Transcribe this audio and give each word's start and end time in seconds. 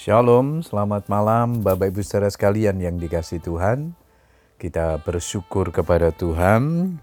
Shalom, 0.00 0.64
selamat 0.64 1.12
malam 1.12 1.60
Bapak 1.60 1.92
Ibu 1.92 2.00
saudara 2.00 2.32
sekalian 2.32 2.80
yang 2.80 2.96
dikasih 2.96 3.36
Tuhan. 3.44 3.92
Kita 4.56 4.96
bersyukur 5.04 5.76
kepada 5.76 6.08
Tuhan 6.08 6.96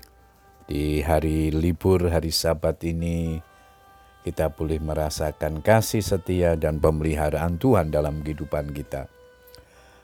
di 0.66 1.06
hari 1.06 1.54
libur, 1.54 2.10
hari 2.10 2.34
sabat 2.34 2.82
ini 2.82 3.38
kita 4.26 4.50
boleh 4.50 4.82
merasakan 4.82 5.62
kasih 5.62 6.02
setia 6.02 6.58
dan 6.58 6.82
pemeliharaan 6.82 7.62
Tuhan 7.62 7.94
dalam 7.94 8.26
kehidupan 8.26 8.74
kita. 8.74 9.06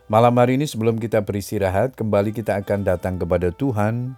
Malam 0.06 0.38
hari 0.38 0.62
ini 0.62 0.70
sebelum 0.70 1.02
kita 1.02 1.26
beristirahat, 1.26 1.98
kembali 1.98 2.30
kita 2.30 2.62
akan 2.62 2.86
datang 2.86 3.18
kepada 3.18 3.50
Tuhan 3.50 4.14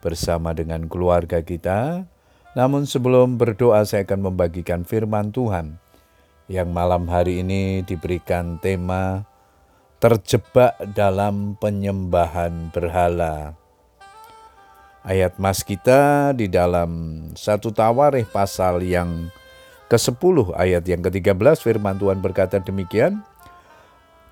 bersama 0.00 0.56
dengan 0.56 0.88
keluarga 0.88 1.44
kita. 1.44 2.08
Namun 2.56 2.88
sebelum 2.88 3.36
berdoa 3.36 3.84
saya 3.84 4.08
akan 4.08 4.32
membagikan 4.32 4.88
firman 4.88 5.28
Tuhan 5.28 5.83
yang 6.44 6.68
malam 6.76 7.08
hari 7.08 7.40
ini 7.40 7.80
diberikan 7.80 8.60
tema 8.60 9.24
terjebak 9.96 10.76
dalam 10.92 11.56
penyembahan 11.56 12.68
berhala. 12.68 13.56
Ayat 15.04 15.36
mas 15.40 15.64
kita 15.64 16.32
di 16.36 16.48
dalam 16.48 17.20
satu 17.36 17.72
tawarih 17.72 18.28
pasal 18.28 18.84
yang 18.84 19.32
ke-10 19.88 20.56
ayat 20.56 20.84
yang 20.84 21.00
ke-13 21.04 21.60
firman 21.60 21.96
Tuhan 21.96 22.20
berkata 22.20 22.60
demikian. 22.60 23.20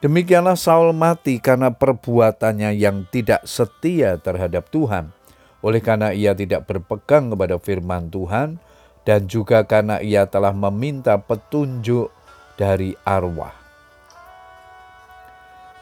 Demikianlah 0.05 0.59
Saul 0.59 0.93
mati 0.93 1.39
karena 1.39 1.71
perbuatannya 1.71 2.75
yang 2.75 3.07
tidak 3.09 3.47
setia 3.47 4.19
terhadap 4.19 4.69
Tuhan. 4.69 5.15
Oleh 5.63 5.79
karena 5.79 6.11
ia 6.11 6.35
tidak 6.35 6.67
berpegang 6.67 7.31
kepada 7.31 7.55
firman 7.63 8.11
Tuhan, 8.11 8.59
dan 9.03 9.27
juga 9.27 9.67
karena 9.67 9.99
ia 9.99 10.27
telah 10.27 10.55
meminta 10.55 11.19
petunjuk 11.19 12.11
dari 12.55 12.95
arwah. 13.03 13.55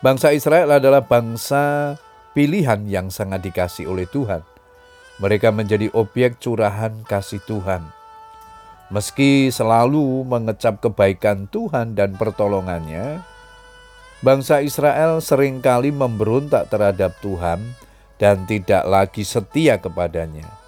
Bangsa 0.01 0.33
Israel 0.33 0.81
adalah 0.81 1.05
bangsa 1.05 1.97
pilihan 2.33 2.89
yang 2.89 3.13
sangat 3.13 3.45
dikasih 3.45 3.85
oleh 3.85 4.09
Tuhan. 4.09 4.41
Mereka 5.21 5.53
menjadi 5.53 5.93
objek 5.93 6.41
curahan 6.41 7.05
kasih 7.05 7.45
Tuhan. 7.45 7.85
Meski 8.89 9.53
selalu 9.53 10.25
mengecap 10.25 10.81
kebaikan 10.81 11.47
Tuhan 11.53 11.93
dan 11.93 12.17
pertolongannya, 12.17 13.21
bangsa 14.25 14.65
Israel 14.65 15.21
sering 15.21 15.61
kali 15.61 15.93
memberontak 15.93 16.73
terhadap 16.73 17.15
Tuhan 17.21 17.61
dan 18.17 18.49
tidak 18.49 18.89
lagi 18.89 19.23
setia 19.23 19.77
kepadanya. 19.77 20.60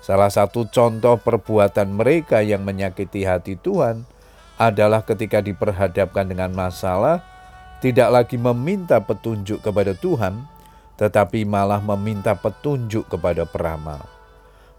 Salah 0.00 0.32
satu 0.32 0.64
contoh 0.72 1.20
perbuatan 1.20 1.92
mereka 1.92 2.40
yang 2.40 2.64
menyakiti 2.64 3.28
hati 3.28 3.60
Tuhan 3.60 4.08
adalah 4.56 5.04
ketika 5.04 5.44
diperhadapkan 5.44 6.24
dengan 6.28 6.52
masalah, 6.56 7.20
tidak 7.84 8.08
lagi 8.12 8.36
meminta 8.36 9.00
petunjuk 9.00 9.60
kepada 9.60 9.92
Tuhan, 9.96 10.44
tetapi 11.00 11.48
malah 11.48 11.80
meminta 11.80 12.36
petunjuk 12.36 13.08
kepada 13.08 13.48
peramal. 13.48 14.04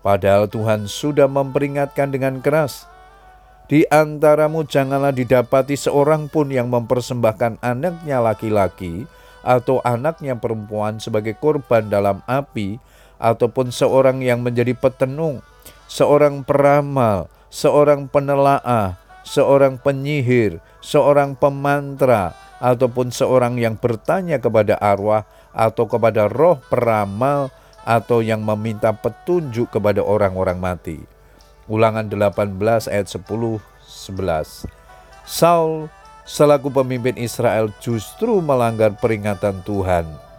Padahal 0.02 0.50
Tuhan 0.50 0.90
sudah 0.90 1.30
memperingatkan 1.30 2.10
dengan 2.10 2.42
keras, 2.42 2.90
di 3.70 3.86
antaramu 3.90 4.66
janganlah 4.66 5.14
didapati 5.14 5.78
seorang 5.78 6.30
pun 6.30 6.50
yang 6.50 6.68
mempersembahkan 6.70 7.62
anaknya 7.62 8.20
laki-laki 8.20 9.06
atau 9.42 9.82
anaknya 9.82 10.38
perempuan 10.38 11.02
sebagai 11.02 11.38
korban 11.38 11.90
dalam 11.90 12.22
api 12.28 12.78
ataupun 13.22 13.70
seorang 13.70 14.26
yang 14.26 14.42
menjadi 14.42 14.74
petenung, 14.74 15.46
seorang 15.86 16.42
peramal, 16.42 17.30
seorang 17.54 18.10
penelaah, 18.10 18.98
seorang 19.22 19.78
penyihir, 19.78 20.58
seorang 20.82 21.38
pemantra, 21.38 22.34
ataupun 22.58 23.14
seorang 23.14 23.62
yang 23.62 23.78
bertanya 23.78 24.42
kepada 24.42 24.78
arwah 24.82 25.26
atau 25.54 25.86
kepada 25.86 26.26
roh 26.26 26.58
peramal 26.70 27.54
atau 27.82 28.22
yang 28.22 28.42
meminta 28.42 28.94
petunjuk 28.94 29.70
kepada 29.74 30.02
orang-orang 30.02 30.58
mati. 30.58 30.98
Ulangan 31.66 32.06
18 32.10 32.90
ayat 32.90 33.08
10 33.10 33.26
11. 33.26 34.70
Saul 35.26 35.90
selaku 36.26 36.70
pemimpin 36.70 37.18
Israel 37.18 37.74
justru 37.82 38.40
melanggar 38.42 38.94
peringatan 38.98 39.66
Tuhan 39.66 40.31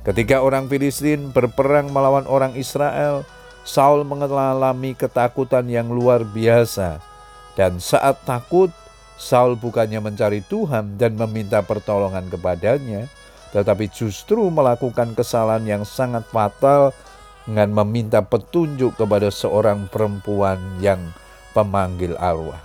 Ketika 0.00 0.40
orang 0.40 0.64
Filistin 0.64 1.28
berperang 1.28 1.92
melawan 1.92 2.24
orang 2.24 2.56
Israel, 2.56 3.28
Saul 3.68 4.08
mengalami 4.08 4.96
ketakutan 4.96 5.68
yang 5.68 5.92
luar 5.92 6.24
biasa. 6.24 7.04
Dan 7.52 7.76
saat 7.76 8.24
takut, 8.24 8.72
Saul 9.20 9.60
bukannya 9.60 10.00
mencari 10.00 10.40
Tuhan 10.40 10.96
dan 10.96 11.20
meminta 11.20 11.60
pertolongan 11.60 12.32
kepadanya, 12.32 13.04
tetapi 13.52 13.92
justru 13.92 14.48
melakukan 14.48 15.12
kesalahan 15.12 15.68
yang 15.68 15.84
sangat 15.84 16.24
fatal 16.32 16.96
dengan 17.44 17.68
meminta 17.84 18.24
petunjuk 18.24 18.96
kepada 18.96 19.28
seorang 19.28 19.84
perempuan 19.92 20.56
yang 20.80 21.12
pemanggil 21.52 22.16
arwah. 22.16 22.62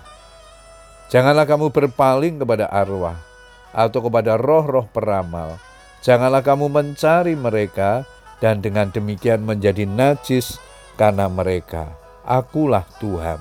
Janganlah 1.12 1.44
kamu 1.44 1.76
berpaling 1.76 2.40
kepada 2.40 2.72
arwah 2.72 3.20
atau 3.76 4.00
kepada 4.00 4.40
roh-roh 4.40 4.88
peramal, 4.88 5.60
Janganlah 6.04 6.44
kamu 6.44 6.68
mencari 6.72 7.38
mereka 7.38 8.04
dan 8.44 8.60
dengan 8.60 8.92
demikian 8.92 9.44
menjadi 9.44 9.88
najis 9.88 10.60
karena 11.00 11.32
mereka. 11.32 11.92
Akulah 12.26 12.84
Tuhan. 13.00 13.38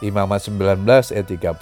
Imamat 0.00 0.48
19 0.48 0.84
ayat 1.12 1.26
31. 1.28 1.60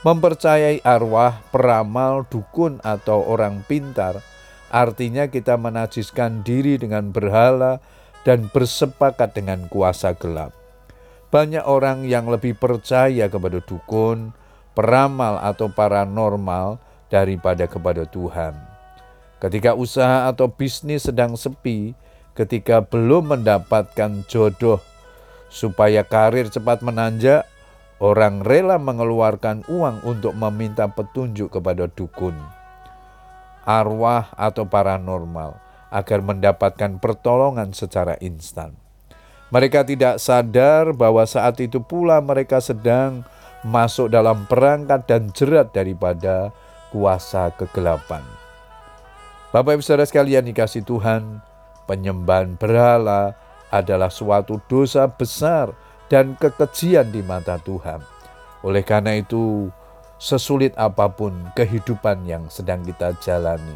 Mempercayai 0.00 0.80
arwah, 0.80 1.44
peramal, 1.52 2.24
dukun 2.24 2.80
atau 2.80 3.20
orang 3.26 3.60
pintar 3.68 4.24
artinya 4.70 5.26
kita 5.26 5.58
menajiskan 5.58 6.46
diri 6.46 6.78
dengan 6.78 7.10
berhala 7.10 7.82
dan 8.22 8.46
bersepakat 8.48 9.34
dengan 9.34 9.66
kuasa 9.66 10.14
gelap. 10.14 10.54
Banyak 11.30 11.66
orang 11.66 12.06
yang 12.06 12.30
lebih 12.30 12.58
percaya 12.58 13.26
kepada 13.30 13.58
dukun, 13.62 14.34
peramal 14.74 15.38
atau 15.42 15.70
paranormal 15.70 16.78
daripada 17.10 17.66
kepada 17.66 18.06
Tuhan. 18.06 18.56
Ketika 19.42 19.74
usaha 19.74 20.30
atau 20.30 20.48
bisnis 20.48 21.04
sedang 21.04 21.34
sepi, 21.34 21.92
ketika 22.38 22.80
belum 22.80 23.36
mendapatkan 23.36 24.24
jodoh, 24.30 24.78
supaya 25.50 26.06
karir 26.06 26.46
cepat 26.48 26.80
menanjak, 26.80 27.44
orang 27.98 28.46
rela 28.46 28.78
mengeluarkan 28.78 29.66
uang 29.66 30.06
untuk 30.06 30.32
meminta 30.38 30.86
petunjuk 30.88 31.50
kepada 31.50 31.90
dukun, 31.90 32.38
arwah, 33.66 34.30
atau 34.38 34.64
paranormal 34.64 35.58
agar 35.90 36.22
mendapatkan 36.22 37.02
pertolongan 37.02 37.74
secara 37.74 38.14
instan. 38.22 38.78
Mereka 39.50 39.82
tidak 39.82 40.22
sadar 40.22 40.94
bahwa 40.94 41.26
saat 41.26 41.58
itu 41.58 41.82
pula 41.82 42.22
mereka 42.22 42.62
sedang 42.62 43.26
masuk 43.66 44.06
dalam 44.06 44.46
perangkat 44.46 45.10
dan 45.10 45.34
jerat 45.34 45.74
daripada 45.74 46.54
kuasa 46.90 47.54
kegelapan. 47.54 48.22
Bapak 49.50 49.78
Ibu 49.78 49.82
Saudara 49.82 50.06
sekalian 50.06 50.46
dikasih 50.46 50.86
Tuhan, 50.86 51.42
penyembahan 51.90 52.54
berhala 52.54 53.34
adalah 53.70 54.10
suatu 54.10 54.62
dosa 54.70 55.10
besar 55.10 55.74
dan 56.06 56.38
kekejian 56.38 57.10
di 57.10 57.22
mata 57.22 57.58
Tuhan. 57.58 57.98
Oleh 58.62 58.86
karena 58.86 59.18
itu, 59.18 59.70
sesulit 60.20 60.76
apa 60.78 61.10
pun 61.10 61.32
kehidupan 61.56 62.28
yang 62.28 62.46
sedang 62.46 62.84
kita 62.86 63.16
jalani, 63.24 63.74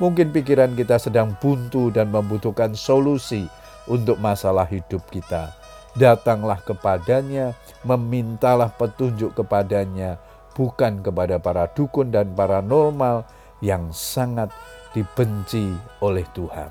mungkin 0.00 0.32
pikiran 0.32 0.72
kita 0.72 0.96
sedang 0.96 1.36
buntu 1.36 1.92
dan 1.92 2.08
membutuhkan 2.08 2.72
solusi 2.72 3.44
untuk 3.90 4.16
masalah 4.22 4.64
hidup 4.64 5.02
kita. 5.12 5.52
Datanglah 5.98 6.62
kepadanya, 6.62 7.52
memintalah 7.82 8.70
petunjuk 8.70 9.34
kepadanya, 9.34 10.22
bukan 10.60 11.00
kepada 11.00 11.40
para 11.40 11.72
dukun 11.72 12.12
dan 12.12 12.36
paranormal 12.36 13.24
yang 13.64 13.88
sangat 13.96 14.52
dibenci 14.92 15.72
oleh 16.04 16.28
Tuhan. 16.36 16.68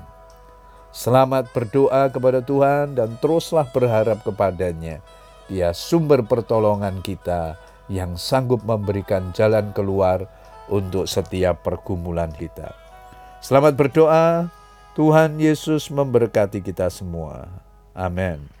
Selamat 0.94 1.50
berdoa 1.50 2.06
kepada 2.06 2.38
Tuhan 2.38 2.94
dan 2.94 3.18
teruslah 3.18 3.66
berharap 3.66 4.22
kepadanya. 4.22 5.02
Dia 5.50 5.74
sumber 5.74 6.22
pertolongan 6.22 7.02
kita 7.02 7.58
yang 7.90 8.14
sanggup 8.14 8.62
memberikan 8.62 9.34
jalan 9.34 9.74
keluar 9.74 10.30
untuk 10.70 11.10
setiap 11.10 11.66
pergumulan 11.66 12.30
kita. 12.30 12.70
Selamat 13.42 13.74
berdoa, 13.74 14.46
Tuhan 14.94 15.42
Yesus 15.42 15.90
memberkati 15.90 16.62
kita 16.62 16.86
semua. 16.94 17.50
Amin. 17.90 18.59